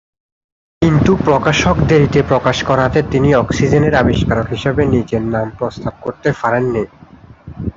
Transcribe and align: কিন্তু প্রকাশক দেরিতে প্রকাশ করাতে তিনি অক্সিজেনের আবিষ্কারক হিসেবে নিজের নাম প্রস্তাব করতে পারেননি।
কিন্তু 0.81 1.11
প্রকাশক 1.25 1.75
দেরিতে 1.89 2.19
প্রকাশ 2.23 2.57
করাতে 2.63 2.99
তিনি 3.11 3.29
অক্সিজেনের 3.35 3.93
আবিষ্কারক 3.95 4.47
হিসেবে 4.47 4.81
নিজের 4.93 5.23
নাম 5.33 5.47
প্রস্তাব 5.57 5.93
করতে 6.01 6.29
পারেননি। 6.41 6.83